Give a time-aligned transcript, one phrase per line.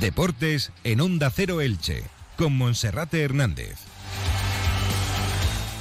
[0.00, 2.04] Deportes en Onda Cero Elche,
[2.36, 3.78] con Monserrate Hernández.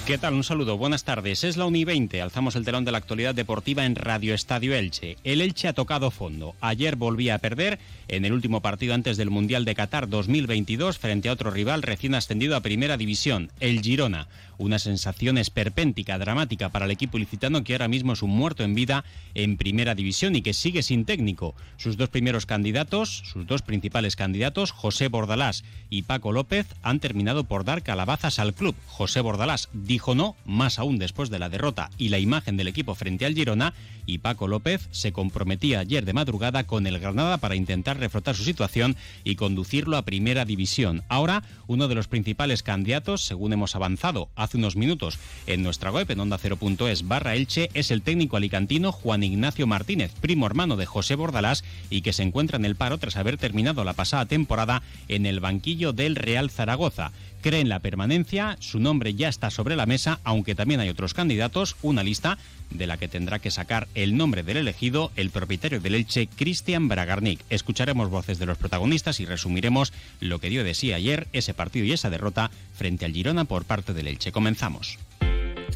[0.08, 0.34] ¿Qué tal?
[0.34, 1.44] Un saludo, buenas tardes.
[1.44, 2.22] Es la Uni 20.
[2.22, 5.18] Alzamos el telón de la actualidad deportiva en Radio Estadio Elche.
[5.24, 6.56] El Elche ha tocado fondo.
[6.62, 11.30] Ayer volvía a perder en el último partido antes del Mundial de Qatar 2022 frente
[11.30, 14.30] a otro rival recién ascendido a Primera División, el Girona.
[14.58, 18.76] Una sensación esperpéntica, dramática para el equipo ilicitano que ahora mismo es un muerto en
[18.76, 21.56] vida en Primera División y que sigue sin técnico.
[21.78, 27.44] Sus dos primeros candidatos, sus dos principales candidatos, José Bordalás y Paco López, han terminado
[27.44, 28.76] por dar calabazas al club.
[28.88, 32.96] José Bordalás dijo no, más aún después de la derrota y la imagen del equipo
[32.96, 33.74] frente al Girona,
[34.08, 38.44] y Paco López se comprometía ayer de madrugada con el Granada para intentar reflotar su
[38.44, 41.04] situación y conducirlo a primera división.
[41.10, 45.20] Ahora, uno de los principales candidatos, según hemos avanzado hace unos minutos.
[45.46, 50.14] En nuestra web en onda 0.es barra Elche, es el técnico alicantino Juan Ignacio Martínez,
[50.22, 53.84] primo hermano de José Bordalás y que se encuentra en el paro tras haber terminado
[53.84, 57.12] la pasada temporada en el banquillo del Real Zaragoza
[57.48, 61.14] cree en la permanencia, su nombre ya está sobre la mesa, aunque también hay otros
[61.14, 62.38] candidatos, una lista
[62.72, 66.90] de la que tendrá que sacar el nombre del elegido, el propietario del Elche, Cristian
[66.90, 67.40] Bragarnik.
[67.50, 71.86] Escucharemos voces de los protagonistas y resumiremos lo que dio de sí ayer ese partido
[71.86, 74.34] y esa derrota frente al Girona por parte del Elche.
[74.34, 75.00] Comenzamos.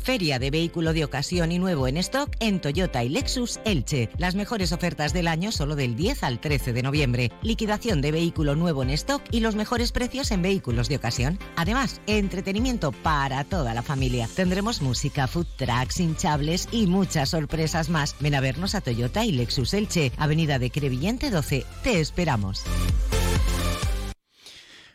[0.01, 4.09] Feria de vehículo de ocasión y nuevo en stock en Toyota y Lexus Elche.
[4.17, 7.31] Las mejores ofertas del año solo del 10 al 13 de noviembre.
[7.41, 11.39] Liquidación de vehículo nuevo en stock y los mejores precios en vehículos de ocasión.
[11.55, 14.27] Además, entretenimiento para toda la familia.
[14.35, 18.15] Tendremos música, food trucks, hinchables y muchas sorpresas más.
[18.19, 21.65] Ven a vernos a Toyota y Lexus Elche, Avenida de Crevillente 12.
[21.83, 22.63] Te esperamos.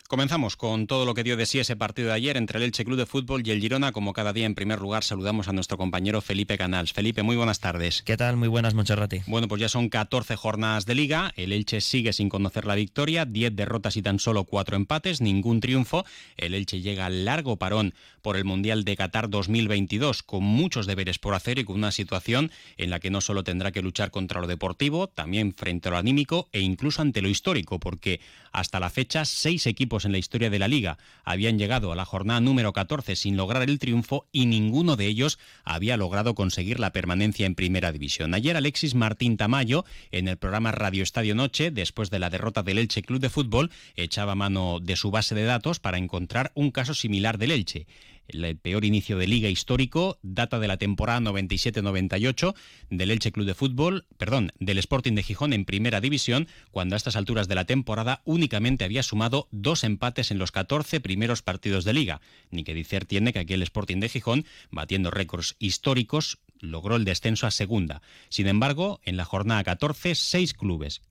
[0.08, 2.84] Comenzamos con todo lo que dio de sí ese partido de ayer entre el Elche
[2.84, 3.90] Club de Fútbol y el Girona.
[3.90, 6.92] Como cada día, en primer lugar, saludamos a nuestro compañero Felipe Canals.
[6.92, 8.02] Felipe, muy buenas tardes.
[8.02, 8.36] ¿Qué tal?
[8.36, 9.22] Muy buenas, Moncherrati.
[9.26, 11.32] Bueno, pues ya son 14 jornadas de liga.
[11.34, 13.24] El Elche sigue sin conocer la victoria.
[13.24, 16.04] 10 derrotas y tan solo 4 empates, ningún triunfo.
[16.36, 17.92] El Elche llega al largo parón
[18.22, 22.50] por el Mundial de Qatar 2022, con muchos deberes por hacer y con una situación
[22.76, 25.98] en la que no solo tendrá que luchar contra lo deportivo, también frente a lo
[25.98, 28.20] anímico e incluso ante lo histórico, porque
[28.52, 32.04] hasta la fecha, seis equipos en la historia de la liga habían llegado a la
[32.04, 36.92] jornada número 14 sin lograr el triunfo y ninguno de ellos había logrado conseguir la
[36.92, 38.34] permanencia en primera división.
[38.34, 42.78] Ayer Alexis Martín Tamayo, en el programa Radio Estadio Noche, después de la derrota del
[42.78, 46.94] Elche Club de Fútbol, echaba mano de su base de datos para encontrar un caso
[46.94, 47.86] similar del Elche
[48.28, 52.54] el peor inicio de liga histórico, data de la temporada 97-98
[52.90, 56.98] del Elche Club de Fútbol, perdón, del Sporting de Gijón en primera división, cuando a
[56.98, 61.84] estas alturas de la temporada únicamente había sumado dos empates en los 14 primeros partidos
[61.84, 62.20] de liga.
[62.50, 67.04] Ni que decir tiene que aquí el Sporting de Gijón, batiendo récords históricos, logró el
[67.04, 68.02] descenso a segunda.
[68.28, 71.02] Sin embargo, en la jornada 14, seis clubes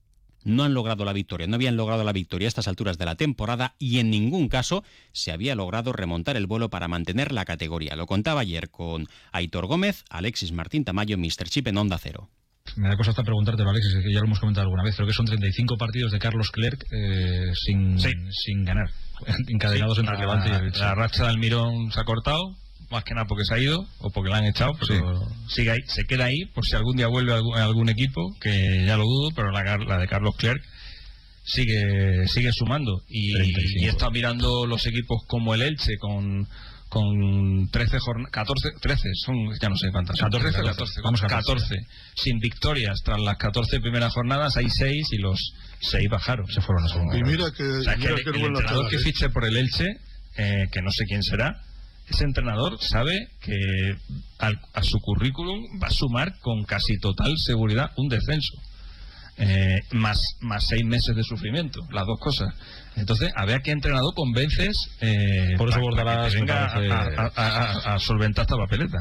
[0.46, 3.16] no han logrado la victoria, no habían logrado la victoria a estas alturas de la
[3.16, 7.96] temporada y en ningún caso se había logrado remontar el vuelo para mantener la categoría.
[7.96, 11.48] Lo contaba ayer con Aitor Gómez, Alexis Martín Tamayo, Mr.
[11.48, 12.30] Chip en Onda Cero.
[12.76, 14.96] Me da cosa hasta preguntártelo, Alexis, que ya lo hemos comentado alguna vez.
[14.96, 18.90] Creo que son 35 partidos de Carlos Clerc eh, sin, sin ganar,
[19.48, 22.56] encadenados entre Levante y el La racha del Mirón se ha cortado,
[22.90, 25.80] más que nada porque se ha ido o porque la han echado, pero sigue ahí,
[25.86, 29.30] se queda ahí por si algún día vuelve a algún, equipo, que ya lo dudo,
[29.34, 30.62] pero la, la de Carlos Clerc
[31.44, 33.02] sigue sigue sumando.
[33.08, 33.32] Y,
[33.80, 36.46] y, he estado mirando los equipos como el Elche con
[36.88, 41.74] con 13 jornadas, 14, 13, son ya no sé cuántas, 14, 14, vamos a 14,
[42.14, 43.00] sin victorias.
[43.04, 47.18] Tras las 14 primeras jornadas, hay 6 y los 6 bajaron, se fueron a segunda.
[47.18, 49.56] Y mira que, o sea, mira que que el, el entrenador que fiche por el
[49.56, 49.86] Elche,
[50.36, 51.60] eh, que no sé quién será,
[52.08, 53.54] ese entrenador sabe que
[54.38, 58.52] al- a su currículum va a sumar con casi total seguridad un descenso.
[59.38, 62.48] Eh, más, más seis meses de sufrimiento, las dos cosas.
[62.96, 66.44] Entonces, a ver a qué entrenador convences eh, Por eso pa- pa Bordalás que te
[66.46, 68.98] me venga parece- a, a- a- a solventar esta papeleta.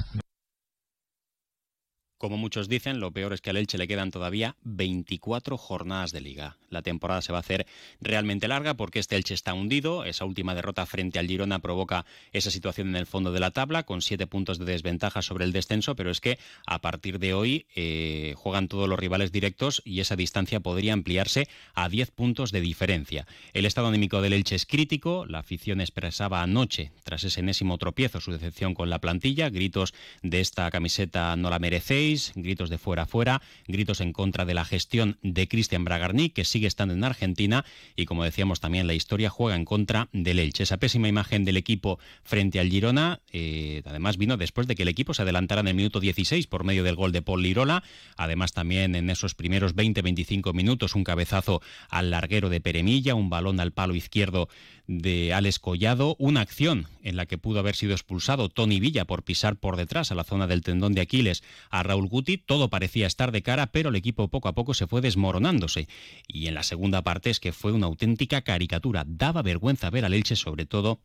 [2.25, 6.21] Como muchos dicen, lo peor es que al Elche le quedan todavía 24 jornadas de
[6.21, 6.57] liga.
[6.71, 7.67] La temporada se va a hacer
[8.01, 10.05] realmente larga porque este Elche está hundido.
[10.05, 13.83] Esa última derrota frente al Girona provoca esa situación en el fondo de la tabla
[13.83, 17.67] con siete puntos de desventaja sobre el descenso, pero es que a partir de hoy
[17.75, 22.61] eh, juegan todos los rivales directos y esa distancia podría ampliarse a 10 puntos de
[22.61, 23.27] diferencia.
[23.53, 25.27] El estado anímico del Elche es crítico.
[25.27, 29.51] La afición expresaba anoche, tras ese enésimo tropiezo, su decepción con la plantilla.
[29.51, 29.93] Gritos
[30.23, 34.53] de esta camiseta no la merecéis, 16, gritos de fuera fuera, gritos en contra de
[34.53, 37.65] la gestión de Cristian Bragarni, que sigue estando en Argentina,
[37.95, 40.63] y como decíamos también, la historia juega en contra del Elche.
[40.63, 44.89] Esa pésima imagen del equipo frente al Girona, eh, además vino después de que el
[44.89, 47.83] equipo se adelantara en el minuto 16 por medio del gol de Paul Lirola,
[48.17, 53.59] además también en esos primeros 20-25 minutos un cabezazo al larguero de Peremilla, un balón
[53.59, 54.47] al palo izquierdo
[54.87, 59.23] de Alex Collado, una acción en la que pudo haber sido expulsado Tony Villa por
[59.23, 63.07] pisar por detrás a la zona del tendón de Aquiles a Raúl Guti, todo parecía
[63.07, 65.87] estar de cara, pero el equipo poco a poco se fue desmoronándose.
[66.27, 70.13] Y en la segunda parte es que fue una auténtica caricatura, daba vergüenza ver al
[70.13, 70.99] Elche sobre todo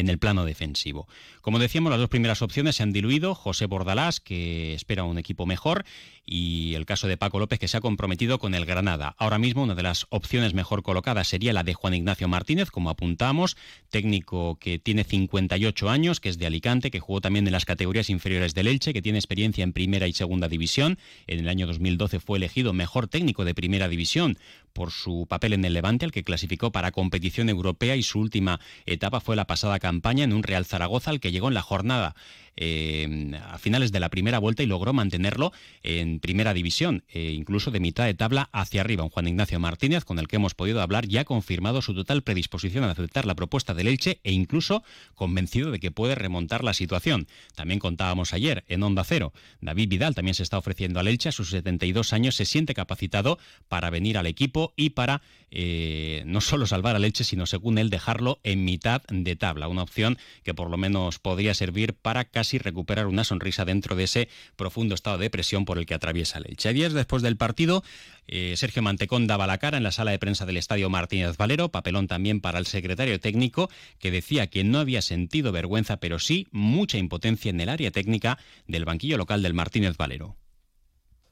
[0.00, 1.08] en el plano defensivo.
[1.40, 3.34] Como decíamos, las dos primeras opciones se han diluido.
[3.34, 5.84] José Bordalás, que espera un equipo mejor,
[6.26, 9.14] y el caso de Paco López, que se ha comprometido con el Granada.
[9.18, 12.90] Ahora mismo, una de las opciones mejor colocadas sería la de Juan Ignacio Martínez, como
[12.90, 13.56] apuntamos,
[13.88, 18.10] técnico que tiene 58 años, que es de Alicante, que jugó también en las categorías
[18.10, 20.98] inferiores del Elche, que tiene experiencia en primera y segunda división.
[21.26, 24.38] En el año 2012 fue elegido mejor técnico de primera división
[24.78, 28.60] por su papel en el Levante, al que clasificó para competición europea y su última
[28.86, 32.14] etapa fue la pasada campaña en un Real Zaragoza al que llegó en la jornada
[32.60, 35.52] eh, a finales de la primera vuelta y logró mantenerlo
[35.84, 39.04] en primera división, e incluso de mitad de tabla hacia arriba.
[39.04, 42.22] Un Juan Ignacio Martínez, con el que hemos podido hablar, ya ha confirmado su total
[42.22, 44.82] predisposición a aceptar la propuesta del Elche e incluso
[45.14, 47.28] convencido de que puede remontar la situación.
[47.54, 49.32] También contábamos ayer en Onda Cero.
[49.60, 53.38] David Vidal también se está ofreciendo al Elche, a sus 72 años se siente capacitado
[53.68, 57.88] para venir al equipo y para eh, no solo salvar al Elche, sino según él
[57.88, 59.68] dejarlo en mitad de tabla.
[59.68, 63.96] Una opción que por lo menos podría servir para casi y recuperar una sonrisa dentro
[63.96, 66.72] de ese profundo estado de presión por el que atraviesa el Elche.
[66.72, 67.82] Días después del partido,
[68.26, 71.70] eh, Sergio Mantecón daba la cara en la sala de prensa del Estadio Martínez Valero,
[71.70, 76.46] papelón también para el secretario técnico, que decía que no había sentido vergüenza, pero sí
[76.50, 80.36] mucha impotencia en el área técnica del banquillo local del Martínez Valero.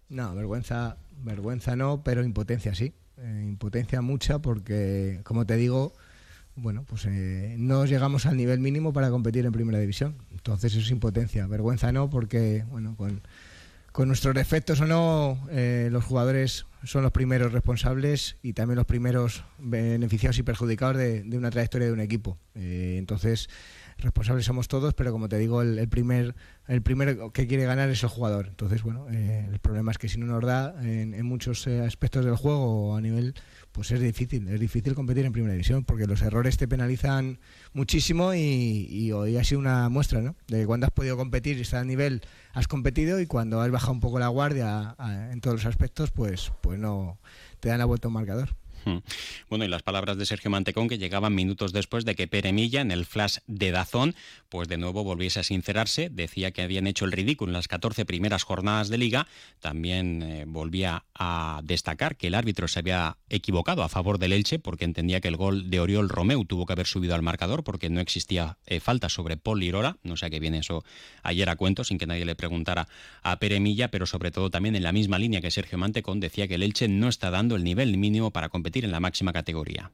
[0.08, 2.92] No, vergüenza, vergüenza no, pero impotencia sí.
[3.18, 5.94] Eh, impotencia mucha porque, como te digo,
[6.56, 10.16] bueno, pues eh, no llegamos al nivel mínimo para competir en primera división.
[10.32, 11.46] Entonces eso es impotencia.
[11.46, 13.22] Vergüenza no, porque bueno, con,
[14.08, 19.44] nuestros defectos o no, eh, los jugadores son los primeros responsables y también los primeros
[19.58, 22.38] beneficiados y perjudicados de, una trayectoria de un equipo.
[22.54, 23.48] Eh, entonces,
[23.98, 26.34] responsables somos todos, pero como te digo, el, primer
[26.68, 28.48] el primero que quiere ganar es el jugador.
[28.48, 32.96] Entonces, bueno, el problema es que si no nos da en, muchos aspectos del juego
[32.96, 33.34] a nivel
[33.72, 37.38] pues es difícil, es difícil competir en primera división porque los errores te penalizan
[37.74, 40.34] muchísimo y, hoy ha sido una muestra, ¿no?
[40.48, 42.22] De cuando has podido competir y estar a nivel,
[42.54, 44.96] has competido y cuando has bajado un poco la guardia
[45.30, 47.18] en todos los aspectos, pues, pues no
[47.60, 48.56] te dan la vuelta un marcador.
[49.48, 52.80] Bueno, y las palabras de Sergio Mantecón que llegaban minutos después de que Pere Milla
[52.80, 54.14] en el flash de Dazón,
[54.48, 58.04] pues de nuevo volviese a sincerarse, decía que habían hecho el ridículo en las 14
[58.04, 59.26] primeras jornadas de liga,
[59.60, 64.58] también eh, volvía a destacar que el árbitro se había equivocado a favor del Elche
[64.58, 67.90] porque entendía que el gol de Oriol Romeu tuvo que haber subido al marcador porque
[67.90, 70.84] no existía eh, falta sobre Paul Lirora, no sé a qué viene eso
[71.22, 72.88] ayer a cuento sin que nadie le preguntara
[73.22, 76.46] a Pere Milla, pero sobre todo también en la misma línea que Sergio Mantecón decía
[76.46, 79.90] que el Elche no está dando el nivel mínimo para competir en la máxima categoría.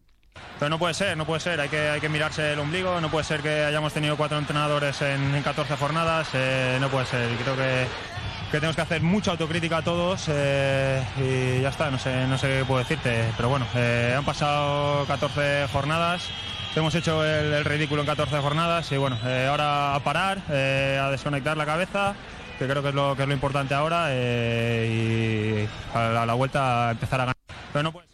[0.59, 3.11] Pero no puede ser, no puede ser, hay que, hay que mirarse el ombligo, no
[3.11, 7.57] puede ser que hayamos tenido cuatro entrenadores en, 14 jornadas, eh, no puede ser, creo
[7.57, 7.87] que,
[8.51, 12.39] que, tenemos que hacer mucha autocrítica a todos eh, y ya está, no sé, no
[12.39, 16.29] sé qué puedo decirte, pero bueno, eh, han pasado 14 jornadas,
[16.77, 19.19] hemos hecho el, ridículo en 14 jornadas y bueno,
[19.49, 22.15] ahora a parar, a desconectar la cabeza
[22.57, 26.91] que creo que es lo, que es lo importante ahora y a la, vuelta a
[26.93, 27.37] empezar a ganar.
[27.73, 28.12] Pero no puede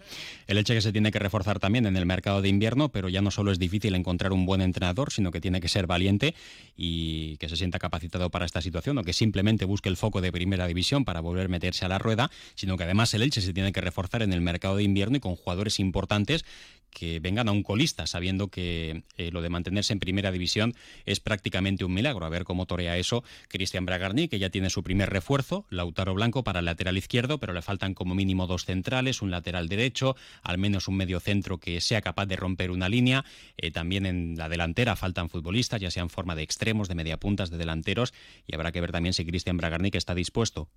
[0.48, 3.22] el hecho que se tiene que reforzar también en el mercado de invierno, pero ya
[3.22, 6.34] no solo es difícil encontrar un buen entrenador, sino que tiene que ser valiente
[6.76, 10.32] y que se sienta capacitado para esta situación o que simplemente busque el foco de
[10.32, 13.52] primera división para volver a meterse a la rueda, sino que además el Elche se
[13.52, 16.44] tiene que reforzar en el mercado de invierno y con jugadores importantes
[16.90, 20.74] que vengan a un colista, sabiendo que eh, lo de mantenerse en primera división
[21.06, 22.24] es prácticamente un milagro.
[22.24, 26.44] A ver cómo torea eso Cristian Bragarni, que ya tiene su primer refuerzo, Lautaro Blanco
[26.44, 30.58] para el lateral izquierdo, pero le faltan como mínimo dos centrales, un lateral derecho, al
[30.58, 33.24] menos un medio centro que sea capaz de romper una línea.
[33.56, 37.50] Eh, también en la delantera faltan futbolistas, ya sea en forma de extremos, de mediapuntas,
[37.50, 38.14] de delanteros,
[38.46, 40.68] y habrá que ver también si Cristian Bragarni que está dispuesto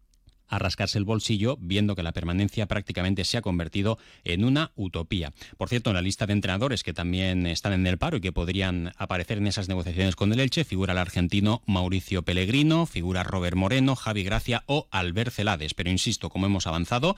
[0.52, 5.34] a rascarse el bolsillo viendo que la permanencia prácticamente se ha convertido en una utopía.
[5.58, 8.34] Por cierto, en la lista de entrenadores que también están en el paro y que
[8.34, 13.56] podrían aparecer en esas negociaciones con el Elche figura el argentino Mauricio Pellegrino, figura Robert
[13.56, 15.74] Moreno, Javi Gracia o Albert Celades.
[15.74, 17.16] Pero insisto, como hemos avanzado,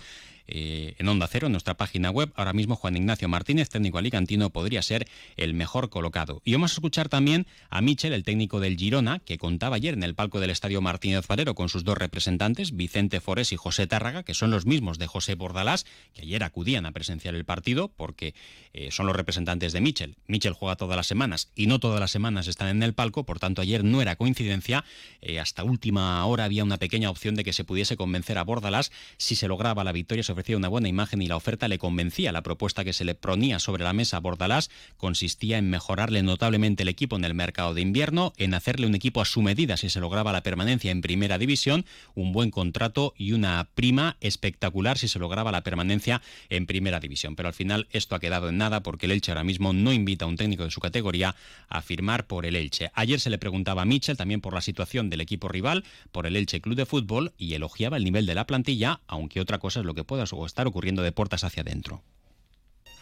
[0.48, 2.32] eh, en Onda Cero, en nuestra página web.
[2.36, 5.08] Ahora mismo Juan Ignacio Martínez, técnico alicantino, podría ser
[5.38, 6.42] el mejor colocado.
[6.46, 10.04] Y vamos a escuchar también a Michel, el técnico del Girona, que contaba ayer en
[10.04, 14.24] el palco del Estadio Martínez Valero con sus dos representantes, Vicente Forés y José Tárraga,
[14.24, 18.34] que son los mismos de José Bordalás, que ayer acudían a presenciar el partido porque
[18.74, 20.16] eh, son los representantes de Michel.
[20.28, 23.40] Michel juega todas las semanas y no todas las semanas están en el palco, por
[23.40, 24.84] tanto ayer no era coincidencia.
[25.22, 28.92] Eh, hasta última hora había una pequeña opción de que se pudiese convencer a Bordalás
[29.18, 32.32] si se lograba la victoria, ofrecía una buena imagen y la oferta le convencía.
[32.32, 36.84] La propuesta que se le pronía sobre la mesa a Bordalás consistía en mejorarle notablemente
[36.84, 39.90] el equipo en el mercado de invierno, en hacerle un equipo a su medida si
[39.90, 41.86] se lograba la permanencia en primera división,
[42.16, 47.36] un buen contrato y una prima espectacular si se lograba la permanencia en primera división.
[47.36, 50.26] Pero al final esto ha quedado en nada porque el Elche ahora mismo no invita
[50.26, 51.36] a un técnico de su categoría
[51.70, 52.92] a firmar por el Elche.
[52.94, 56.36] Ayer se le preguntaba a Mitchell también por la situación del equipo rival, por el
[56.36, 59.86] Elche Club de Fútbol y elogiaba el nivel de la plantilla, aunque otra cosa es
[59.86, 62.02] lo que pueda estar ocurriendo de puertas hacia adentro.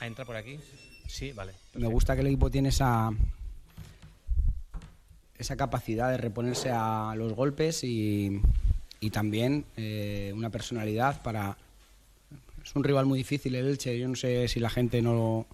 [0.02, 0.60] ¿Entra por aquí?
[1.08, 1.54] Sí, vale.
[1.74, 3.12] Me gusta que el equipo tiene esa
[5.42, 8.42] esa capacidad de reponerse a los golpes y,
[9.12, 11.58] también eh, una personalidad para...
[12.64, 15.48] Es un rival muy difícil el Elche, yo no sé si la gente no lo,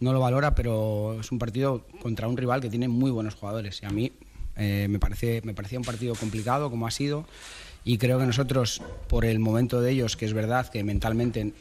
[0.00, 3.80] no lo valora, pero es un partido contra un rival que tiene muy buenos jugadores
[3.82, 4.10] y a mí
[4.56, 7.24] eh, me, parece, me parecía un partido complicado como ha sido
[7.84, 11.52] y creo que nosotros, por el momento de ellos, que es verdad que mentalmente...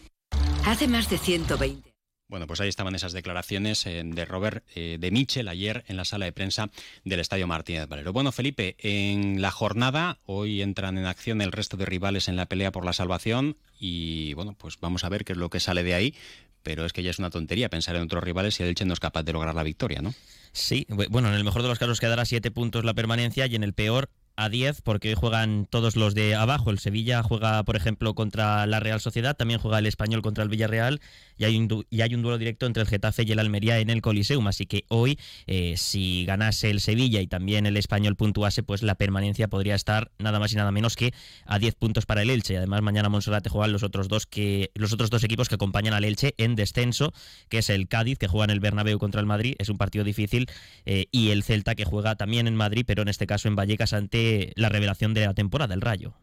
[0.65, 1.89] Hace más de 120
[2.29, 6.05] bueno, pues ahí estaban esas declaraciones eh, de Robert eh, de Michel ayer en la
[6.05, 6.69] sala de prensa
[7.03, 8.13] del Estadio Martínez Valero.
[8.13, 12.45] Bueno, Felipe, en la jornada hoy entran en acción el resto de rivales en la
[12.45, 15.81] pelea por la salvación y bueno, pues vamos a ver qué es lo que sale
[15.81, 16.13] de ahí,
[16.61, 18.93] pero es que ya es una tontería pensar en otros rivales si el Elche no
[18.93, 20.13] es capaz de lograr la victoria, ¿no?
[20.51, 23.63] Sí, bueno, en el mejor de los casos quedará siete puntos la permanencia y en
[23.63, 24.09] el peor
[24.39, 26.71] a 10 porque juegan todos los de abajo.
[26.71, 30.49] El Sevilla juega, por ejemplo, contra la Real Sociedad, también juega el Español contra el
[30.49, 31.01] Villarreal
[31.37, 33.89] y hay un, y hay un duelo directo entre el Getafe y el Almería en
[33.89, 34.47] el Coliseum.
[34.47, 38.95] Así que hoy, eh, si ganase el Sevilla y también el Español puntuase, pues la
[38.95, 41.13] permanencia podría estar nada más y nada menos que
[41.45, 42.53] a 10 puntos para el Elche.
[42.53, 45.93] Y además mañana Monserrate juegan los otros dos que los otros dos equipos que acompañan
[45.93, 47.13] al Elche en descenso,
[47.49, 50.05] que es el Cádiz que juega en el Bernabéu contra el Madrid, es un partido
[50.05, 50.47] difícil,
[50.85, 53.93] eh, y el Celta que juega también en Madrid, pero en este caso en Vallecas
[53.93, 56.13] ante la revelación de la temporada, el Rayo.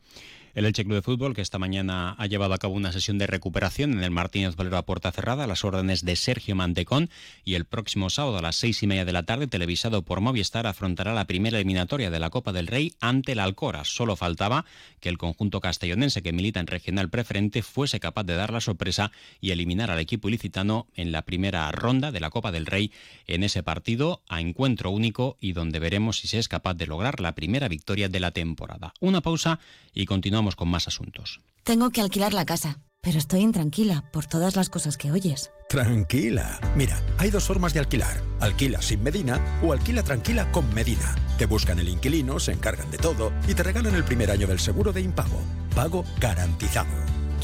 [0.56, 3.26] El Elche Club de Fútbol, que esta mañana ha llevado a cabo una sesión de
[3.26, 7.10] recuperación en el Martínez Valero a puerta cerrada, a las órdenes de Sergio Mantecón,
[7.44, 10.66] y el próximo sábado a las seis y media de la tarde, televisado por Movistar,
[10.66, 13.84] afrontará la primera eliminatoria de la Copa del Rey ante el Alcora.
[13.84, 14.64] Solo faltaba
[15.00, 19.12] que el conjunto castellonense que milita en regional preferente fuese capaz de dar la sorpresa
[19.42, 22.92] y eliminar al equipo ilicitano en la primera ronda de la Copa del Rey
[23.26, 27.20] en ese partido a encuentro único y donde veremos si se es capaz de lograr
[27.20, 28.94] la primera victoria de la temporada.
[29.00, 29.60] Una pausa
[29.92, 31.40] y continuamos con más asuntos.
[31.64, 35.50] Tengo que alquilar la casa, pero estoy intranquila por todas las cosas que oyes.
[35.68, 36.60] Tranquila.
[36.76, 38.22] Mira, hay dos formas de alquilar.
[38.38, 41.16] Alquila sin Medina o alquila tranquila con Medina.
[41.38, 44.60] Te buscan el inquilino, se encargan de todo y te regalan el primer año del
[44.60, 45.40] seguro de impago.
[45.74, 46.94] Pago garantizado.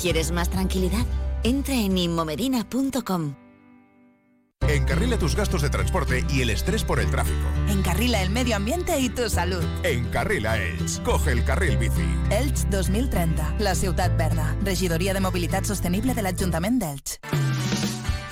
[0.00, 1.04] ¿Quieres más tranquilidad?
[1.42, 3.41] Entra en inmomedina.com.
[4.68, 7.46] Encarrila tus gastos de transporte y el estrés por el tráfico.
[7.68, 9.64] Encarrila el medio ambiente y tu salud.
[9.82, 11.02] Encarrila Elch.
[11.02, 12.06] Coge el carril bici.
[12.30, 13.56] Elch 2030.
[13.58, 14.56] La ciudad verda.
[14.62, 17.51] Regidoria de Movilidad Sostenible del Ayuntamiento d'Elx.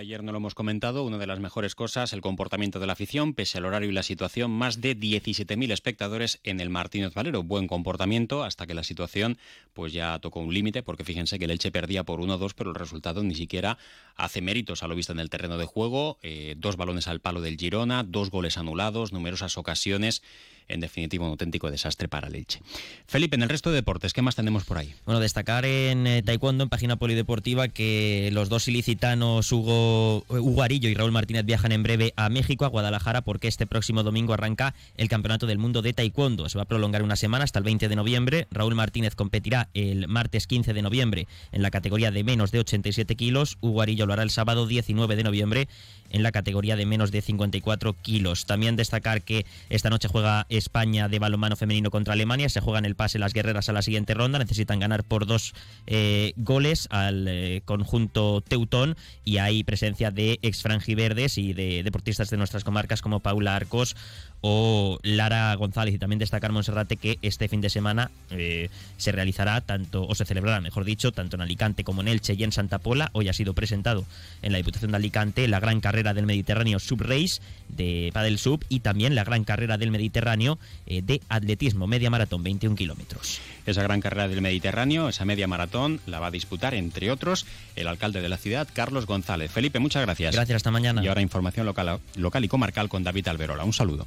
[0.00, 3.34] ayer no lo hemos comentado, una de las mejores cosas, el comportamiento de la afición,
[3.34, 7.42] pese al horario y la situación, más de 17.000 espectadores en el Martínez Valero.
[7.42, 9.36] Buen comportamiento hasta que la situación
[9.74, 12.76] pues ya tocó un límite, porque fíjense que el Elche perdía por 1-2, pero el
[12.76, 13.76] resultado ni siquiera
[14.16, 16.18] hace méritos a lo visto en el terreno de juego.
[16.22, 20.22] Eh, dos balones al palo del Girona, dos goles anulados, numerosas ocasiones
[20.70, 22.60] en definitiva un auténtico desastre para Leche.
[23.06, 24.94] Felipe, en el resto de deportes, ¿qué más tenemos por ahí?
[25.04, 30.88] Bueno, destacar en eh, Taekwondo, en página polideportiva, que los dos ilicitanos Hugo, Hugo Arillo
[30.88, 34.74] y Raúl Martínez viajan en breve a México, a Guadalajara, porque este próximo domingo arranca
[34.96, 36.48] el Campeonato del Mundo de Taekwondo.
[36.48, 38.46] Se va a prolongar una semana hasta el 20 de noviembre.
[38.50, 43.16] Raúl Martínez competirá el martes 15 de noviembre en la categoría de menos de 87
[43.16, 43.58] kilos.
[43.60, 45.68] Hugo Arillo lo hará el sábado 19 de noviembre
[46.10, 48.46] en la categoría de menos de 54 kilos.
[48.46, 52.48] También destacar que esta noche juega España de balonmano femenino contra Alemania.
[52.48, 54.38] Se juegan el pase las guerreras a la siguiente ronda.
[54.38, 55.52] Necesitan ganar por dos
[55.88, 62.30] eh, goles al eh, conjunto Teutón y hay presencia de ex franjiverdes y de deportistas
[62.30, 63.96] de nuestras comarcas como Paula Arcos
[64.42, 69.60] o Lara González y también destacar Monserrate que este fin de semana eh, se realizará
[69.60, 72.78] tanto o se celebrará mejor dicho tanto en Alicante como en Elche y en Santa
[72.78, 73.10] Pola.
[73.12, 74.04] Hoy ha sido presentado
[74.42, 78.64] en la Diputación de Alicante la gran carrera del Mediterráneo Sub Race de Padel Sub
[78.68, 83.40] y también la gran carrera del Mediterráneo eh, de atletismo media maratón 21 kilómetros.
[83.66, 87.88] Esa gran carrera del Mediterráneo esa media maratón la va a disputar entre otros el
[87.88, 89.50] alcalde de la ciudad Carlos González.
[89.50, 90.34] Felipe muchas gracias.
[90.34, 91.04] Gracias hasta mañana.
[91.04, 93.64] Y ahora información local, local y comarcal con David Alberola.
[93.64, 94.06] Un saludo